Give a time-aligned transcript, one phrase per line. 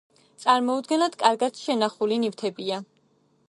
[0.43, 2.81] წარმოუდგენლად კარგად შენახული ნივთებია.